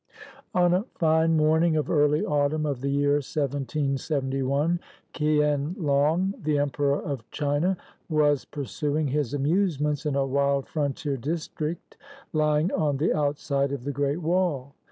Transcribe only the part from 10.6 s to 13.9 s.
frontier district lying on the out side of